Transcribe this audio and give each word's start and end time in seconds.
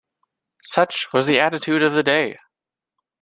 Such 0.63 1.09
was 1.13 1.27
the 1.27 1.39
attitude 1.39 1.83
of 1.83 1.93
the 1.93 2.01
day. 2.01 2.39